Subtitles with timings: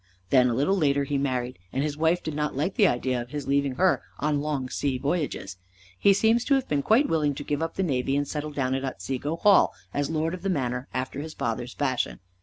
[0.31, 3.29] Then a little later he married, and his wife did not like the idea of
[3.29, 5.57] his leaving her on long sea voyages.
[5.99, 8.73] He seems to have been quite willing to give up the navy, and settle down
[8.73, 12.19] at Otsego Hall as lord of the manor after his father's fashion.